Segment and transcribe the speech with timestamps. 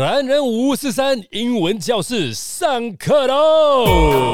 [0.00, 4.32] 男人五四三英文教室上课喽！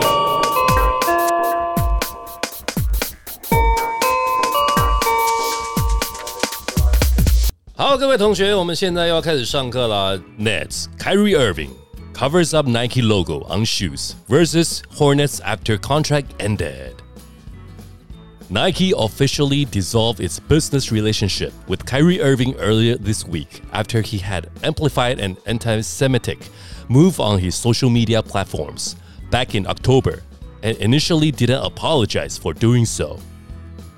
[7.75, 10.17] 好，各位同学，我们现在要开始上课了。
[10.39, 11.71] Nets Kyrie Irving
[12.15, 16.93] covers up Nike logo on shoes versus Hornets after contract ended.
[18.49, 24.49] Nike officially dissolved its business relationship with Kyrie Irving earlier this week after he had
[24.63, 26.39] amplified an anti Semitic
[26.89, 28.95] move on his social media platforms
[29.31, 30.23] back in October
[30.63, 33.19] and initially didn't apologize for doing so.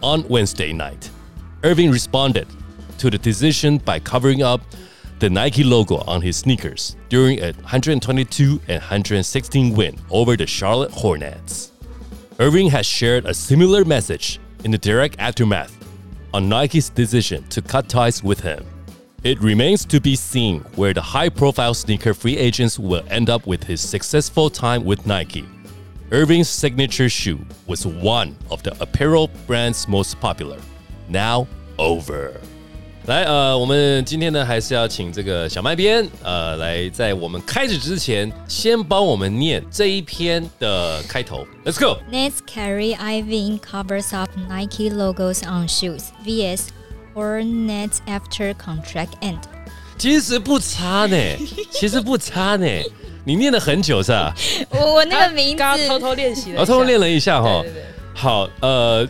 [0.02, 1.10] On Wednesday night,
[1.62, 2.46] Irving responded
[2.96, 4.62] to the decision by covering up
[5.18, 10.92] the Nike logo on his sneakers during a 122 and 116 win over the Charlotte
[10.92, 11.72] Hornets.
[12.40, 15.76] Irving has shared a similar message in the direct aftermath
[16.32, 18.64] on Nike's decision to cut ties with him.
[19.24, 23.48] It remains to be seen where the high profile sneaker free agents will end up
[23.48, 25.48] with his successful time with Nike.
[26.12, 30.60] Irving's signature shoe was one of the apparel brand's most popular.
[31.08, 32.40] Now over.
[33.08, 41.46] 来，呃，我们今天呢，还是要请这个小麦编，呃，来在我们开始之前，先帮我们念这一篇的开头。
[41.64, 41.96] Let's go.
[42.12, 46.66] Nets carry Irving covers up Nike logos on shoes vs
[47.14, 49.38] Hornets after contract end。
[49.96, 51.16] 其实不差呢，
[51.72, 52.66] 其实不差呢。
[53.24, 54.34] 你念了很久是吧？
[54.68, 57.62] 我我那个名字刚刚偷偷练习了一下，我偷偷练了一下哈。
[57.62, 59.08] 对对，好，呃，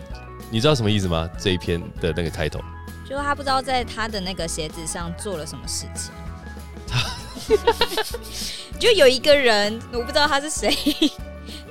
[0.53, 1.29] 你知道什么意思吗？
[1.37, 2.61] 这一篇的那个开头。
[3.09, 6.13] 就他不知道在他的那个鞋子上做了什么事情。
[8.79, 10.77] 就有一个人，我不知道他是谁，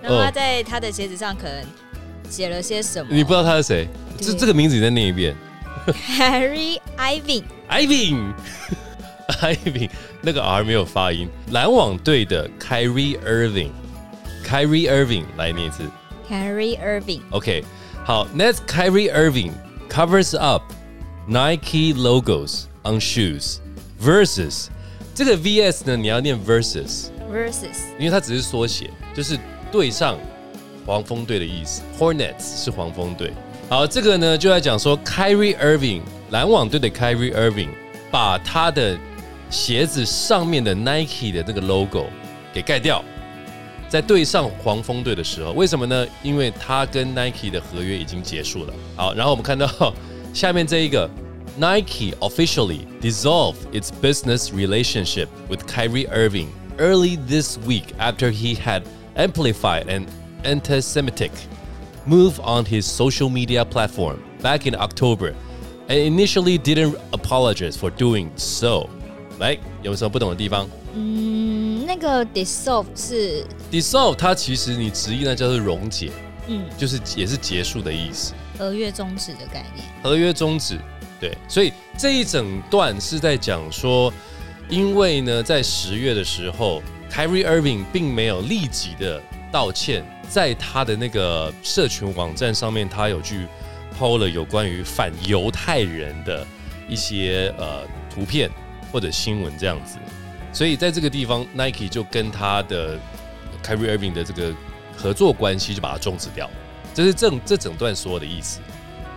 [0.01, 1.63] 然后他在他的鞋子上可能
[2.29, 3.13] 写了些什么。
[3.13, 3.87] 你不知道他是谁？
[4.19, 5.35] 这这个名字你再念一遍。
[6.17, 9.89] Harry Irving，Irving，Irving，
[10.21, 11.29] 那个 R 没有发音。
[11.51, 15.83] 篮网队的 Kyrie Irving，Kyrie Irving 来念一次。
[16.29, 17.63] Harry Irving，OK，
[18.03, 19.51] 好，Nets Kyrie Irving
[19.89, 20.63] covers up
[21.29, 23.57] Nike logos on shoes
[24.01, 24.67] versus
[25.13, 29.37] 这个 VS 呢，你要念 versus，versus 因为它只是缩写，就是
[29.69, 30.17] 对上
[30.85, 31.81] 黄蜂队的意思。
[31.99, 33.33] Hornets 是黄蜂队。
[33.67, 37.71] 好，这个呢就在讲说，Kyrie Irving 篮网队的 Kyrie Irving
[38.09, 38.97] 把他的
[39.49, 42.05] 鞋子上面的 Nike 的那个 logo
[42.53, 43.03] 给盖掉，
[43.89, 46.07] 在对上黄蜂队的时候，为什么呢？
[46.23, 48.73] 因为他跟 Nike 的合约已经结束了。
[48.95, 49.67] 好，然后我们看到
[50.36, 51.08] 下面这一个，
[51.58, 56.48] Nike officially dissolved its business relationship with Kyrie Irving
[56.78, 58.82] early this week after he had
[59.16, 60.06] amplified an
[60.44, 61.30] anti-Semitic
[62.06, 65.34] move on his social media platform back in October
[65.88, 68.88] and initially didn't apologize for doing so.
[69.38, 73.44] 来，有什么不懂的地方嗯，那个 dissolve 是？
[73.70, 76.10] Dissolve 它其实你直译呢叫做溶解，
[76.48, 79.85] 嗯就是也是结束的意思， 合约终止的概念。
[80.01, 80.79] 合约终止。
[81.19, 84.13] 对，所以这一整段是在讲说，
[84.69, 86.81] 因为呢，在十月的时候
[87.11, 89.19] ，Kyrie Irving 并没有立即的
[89.51, 93.47] 道歉，在他的那个社群网站上面，他有去
[93.97, 96.45] 抛了有关于反犹太人的
[96.87, 97.81] 一些呃
[98.13, 98.47] 图片
[98.91, 99.97] 或者新闻这样子，
[100.53, 102.99] 所以在这个地方，Nike 就跟他的
[103.63, 104.53] Kyrie Irving 的这个
[104.95, 106.47] 合作关系就把它终止掉，
[106.97, 108.59] 这是这这整段所有的意思。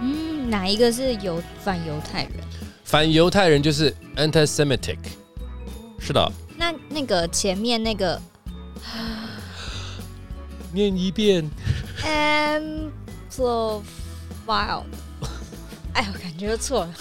[0.02, 2.32] 嗯，哪一个是犹反犹太人？
[2.84, 4.98] 反犹太人就是 anti-Semitic，
[5.98, 8.20] 是的，那那个前面那个
[10.74, 11.50] 念一遍。
[12.04, 12.82] amplified，
[15.94, 16.94] 哎，我感觉又错了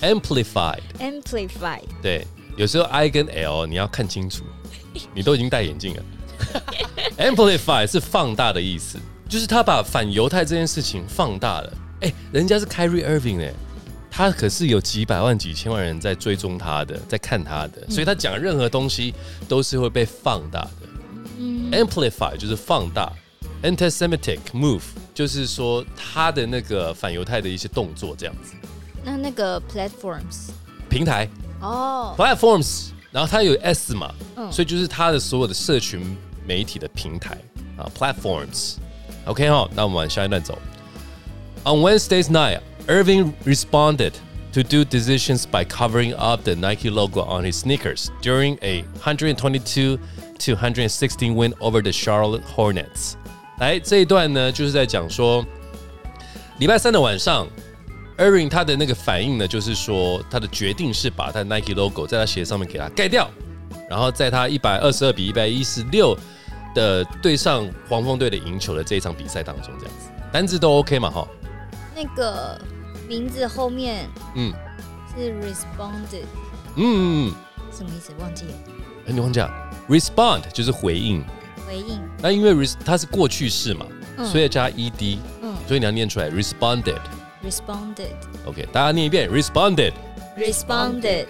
[0.00, 1.82] amplified，，amplified。
[2.00, 2.24] 对，
[2.56, 4.44] 有时候 I 跟 L 你要看清楚，
[5.12, 6.02] 你都已经戴眼镜了。
[7.18, 8.96] amplify 是放大的意思，
[9.28, 11.72] 就是他把反犹太这件事情放大了。
[12.00, 13.52] 哎，人家是 Kyrie Irving 哎，
[14.10, 19.14] 他可是有几百万、几千万人在追踪他的，在看他的，所以他讲任何东西
[19.48, 20.88] 都是会被放大的。
[21.38, 23.12] 嗯 amplify 就是放大
[23.62, 24.82] ，anti-Semitic move
[25.12, 28.52] 就是说他的那个反犹太的一些动作这样子。
[29.02, 30.50] 那那个 platforms，
[30.88, 31.28] 平台
[31.60, 36.16] 哦，platforms，然后它有 S 嘛，嗯所以就是他的所有的社群
[36.46, 37.36] 媒体的平台
[37.76, 38.76] 啊，platforms。
[39.25, 40.57] OK 哈，那我们往下一段走。
[41.63, 44.13] On Wednesday's night, Irving responded
[44.53, 49.99] to do decisions by covering up the Nike logo on his sneakers during a 122
[50.39, 53.13] to 116 win over the Charlotte Hornets.
[53.59, 55.45] 来这一段呢，就是在讲说，
[56.59, 57.47] 礼拜三的晚上，
[58.17, 63.29] Irving 他的那个反应呢，就是说他的决定是把他的 Nike logo 在他鞋上面给它盖掉。
[63.89, 66.17] 然后在他一百二十二比一百一十六
[66.74, 71.10] 的对上黄蜂队的赢球的这一场比赛当中，这样子单字都 OK 嘛？
[71.10, 71.26] 哈，
[71.94, 72.60] 那个
[73.08, 74.52] 名字后面嗯
[75.16, 76.24] 是 responded，
[76.76, 77.34] 嗯，嗯
[77.70, 78.12] 什么意思？
[78.20, 78.52] 忘记了。
[79.06, 79.50] 哎你忘记了
[79.88, 81.22] ，respond 就是回应，
[81.66, 83.86] 回应，那因为 res 它是过去式嘛，
[84.16, 86.98] 嗯所以要加 ed，嗯所以你要念出来 responded。
[87.44, 88.08] ，responded，responded，responded。
[88.46, 89.92] OK，大家念一遍 responded
[90.38, 91.26] responded。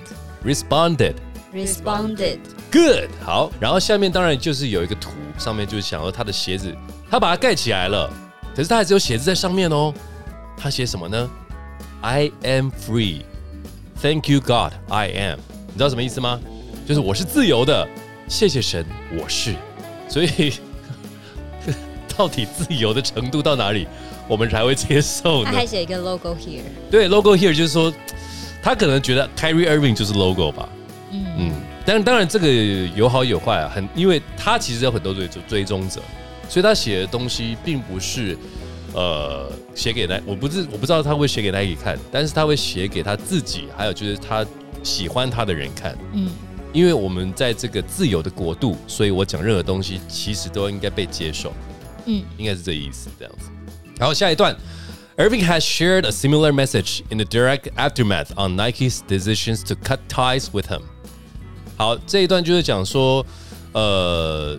[2.74, 6.74] Good，好，然后下面当然就是有一个图，上面就是想要他的鞋子，
[7.08, 8.12] 他把它盖起来了，
[8.52, 9.94] 可是他还是有鞋子在上面哦。
[10.56, 11.30] 他写什么呢
[12.00, 13.20] ？I am free.
[14.02, 15.38] Thank you God, I am.
[15.68, 16.40] 你知道什么意思吗？
[16.84, 17.86] 就是我是自由的，
[18.26, 18.84] 谢谢神，
[19.16, 19.54] 我是。
[20.08, 20.54] 所以
[22.16, 23.86] 到底自由的程度到哪里，
[24.26, 25.58] 我们才会接受呢他？
[25.58, 26.62] 还写一个 logo here。
[26.90, 27.94] 对，logo here 就是说，
[28.60, 30.68] 他可能觉得 Kyrie Irving 就是 logo 吧。
[31.12, 31.52] 嗯嗯，
[31.86, 32.48] 但当然这个
[32.96, 36.00] 有好有坏啊，很因为他其实有很多追追踪者，
[36.48, 38.36] 所以他写的东西并不是
[38.94, 44.44] 呃写给那我不是我不知道他会写给 Nike 看，但是他会写给他自己，还有就是他
[44.82, 45.96] 喜欢他的人看。
[46.12, 46.30] 嗯
[46.72, 51.52] 因为我们在这个自由的国度，所以我讲任何东西其实都应该被接受，
[52.06, 53.50] 嗯应该是这意思这样子。
[53.98, 54.56] 然后下一段。
[55.16, 60.48] Irving has shared a similar message in the direct aftermath on Nike's decisions to cut ties
[60.52, 60.82] with him.
[61.76, 63.24] 好，这一段就是讲说，
[63.72, 64.58] 呃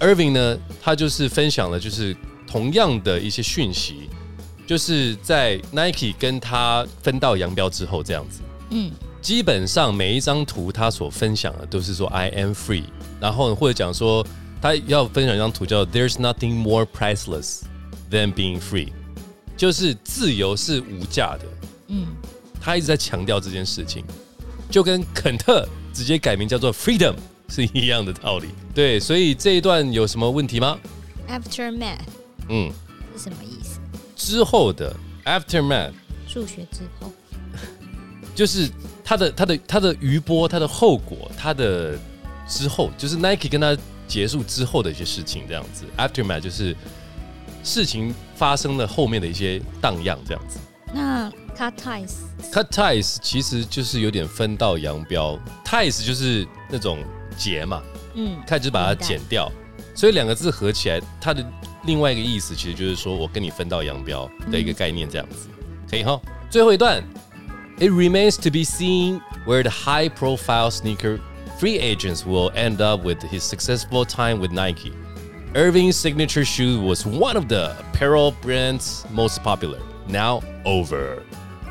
[0.00, 2.16] ，Irving 呢，他就是分享了就是
[2.46, 4.08] 同样的一些讯息，
[4.66, 8.40] 就是在 Nike 跟他分道扬镳之后，这样子，
[8.70, 8.90] 嗯。
[9.22, 12.84] 基本上每一张图他所分享的都是说 I am free，
[13.18, 14.24] 然后或者讲说
[14.62, 17.62] 他要分享一张图叫 There's nothing more priceless
[18.08, 18.92] than being free，
[19.56, 21.44] 就是自由是无价的。
[21.88, 22.06] 嗯。
[22.60, 24.04] 他一直在强调这件事情，
[24.70, 27.14] 就跟肯特直接改名叫做 Freedom
[27.48, 28.48] 是一样的道理。
[28.74, 30.78] 对，所以这一段有什么问题吗
[31.28, 31.96] ？，aftermath
[32.50, 32.70] 嗯，
[33.16, 33.80] 是什么意思？
[34.14, 34.94] 之后的
[35.24, 35.92] Aftermath
[36.26, 37.10] 数学之后。
[38.34, 38.68] 就是
[39.02, 41.98] 它的它的它的余波，它的后果，它的
[42.46, 43.74] 之后，就是 Nike 跟他
[44.06, 45.86] 结束之后的一些事情，这样子。
[45.96, 46.76] Aftermath 就是
[47.64, 50.58] 事情发生了后面的一些荡漾，这样子。
[50.92, 52.13] 那 cut ties
[52.51, 56.99] Cut ties 其实就是有点分道扬镳，ties 就是那种
[57.37, 57.81] 结嘛
[58.15, 59.51] 嗯，cut 就是把它剪掉，
[59.95, 61.45] 所以两个字合起来，它的
[61.85, 65.47] 另外一个意思其实就是说我跟你分道扬镳的一个概念，这样子，
[65.89, 66.19] 可以哈。
[66.49, 67.03] 最后一段，
[67.79, 71.19] It remains to be seen where the high-profile sneaker
[71.59, 74.91] free agents will end up with his successful time with Nike.
[75.53, 79.79] Irving's signature shoe was one of the apparel brand's most popular.
[80.07, 81.23] Now over.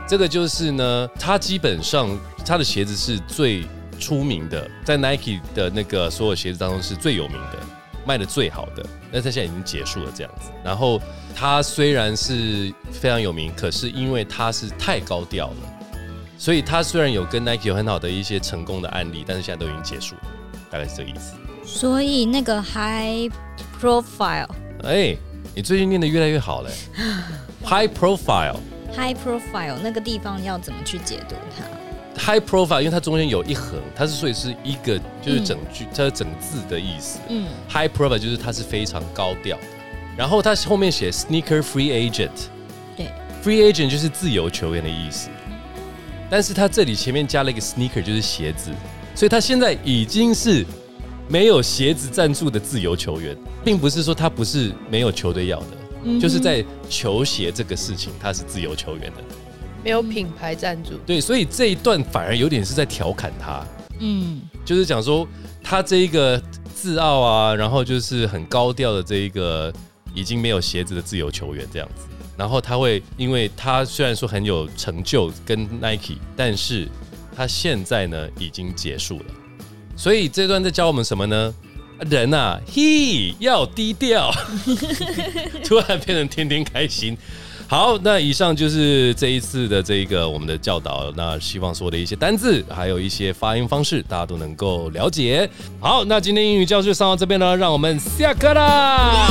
[0.07, 2.09] 这个就是呢，他基本上
[2.45, 3.65] 他的鞋子是最
[3.99, 7.59] 出名的，在 Nike 的那个所有鞋子当中是最有名的，
[8.05, 8.85] 卖的最好的。
[9.11, 10.51] 但是他现在已经结束了这样子。
[10.63, 11.01] 然后
[11.35, 15.55] 他虽然是非常有名，可是因为他是太高调了，
[16.37, 20.21] 所以他虽然有跟 Nike 有很好的一些成功的案例，但是现在都已经结束了，
[20.69, 21.33] 大概是这个意思。
[21.65, 23.27] 所以那个 high
[23.81, 24.49] profile
[24.83, 25.17] 哎，
[25.55, 26.69] 你最近念的越来越好嘞，
[27.65, 28.59] High profile。
[28.95, 37.19] High profile 那个地方要怎么去解读它？high profile，因为它中间有一横，它是所以是一个就是整句，它是整字的意思。
[37.29, 37.47] 嗯。
[37.69, 39.57] High profile 就是它是非常高调。
[39.57, 39.63] 的，
[40.17, 42.29] 然后它后面写 sneaker free agent，
[42.95, 43.07] 对
[43.43, 45.29] ，free agent 就是自由球员的意思，
[46.29, 48.71] 但是它这里前面加了一个 sneaker，就是鞋子，
[49.13, 50.65] 所以他现在已经是
[51.27, 55.67] 没有鞋子赞助的自由球员，并不是说他不是没有球队要的，
[56.05, 59.23] 嗯就是在球鞋这个事情，他是自由球员的。
[59.83, 63.63] 没有品牌赞助，对，所以这一段反而有点是在调侃他，
[63.99, 64.41] 嗯。
[64.63, 65.27] 就是讲说
[65.63, 66.41] 他这一个
[66.73, 69.71] 自傲啊，然后就是很高调的这一个
[70.15, 76.87] 已经没有鞋子的自由球员这样子，然后他会因为他虽然说很有成就跟 Nike，但是
[77.35, 79.25] 他现在呢已经结束了，
[79.95, 81.53] 所以这段在教我们什么呢？
[81.99, 84.31] 人啊，嘿，要低调，
[85.63, 87.17] 突然变成天天开心。
[87.67, 91.11] 好，那以上就是这一次的这一个我们的教导。
[91.15, 95.49] 那希望说的一些单字，还有一些发音方式，大家都能够了解。
[95.79, 99.27] 好，那今天英语教室上到这边呢，让我们下课啦。